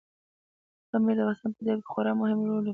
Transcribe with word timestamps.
پامیر 0.89 1.15
د 1.17 1.19
افغانستان 1.21 1.49
په 1.55 1.57
طبیعت 1.57 1.79
کې 1.83 1.89
خورا 1.91 2.11
مهم 2.21 2.39
رول 2.47 2.63
لوبوي. 2.65 2.69